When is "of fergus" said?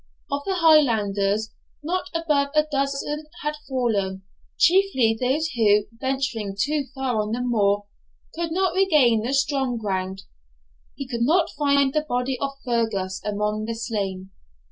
12.39-13.21